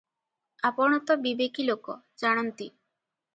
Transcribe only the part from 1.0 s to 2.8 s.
ତ ବିବେକୀ ଲୋକ, ଜାଣନ୍ତି।